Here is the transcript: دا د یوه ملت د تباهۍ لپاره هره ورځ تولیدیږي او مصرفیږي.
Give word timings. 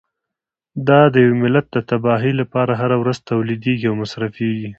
دا 0.87 0.99
د 1.13 1.15
یوه 1.25 1.37
ملت 1.43 1.65
د 1.71 1.77
تباهۍ 1.89 2.33
لپاره 2.41 2.71
هره 2.81 2.97
ورځ 3.01 3.17
تولیدیږي 3.31 3.85
او 3.89 3.95
مصرفیږي. 4.01 4.69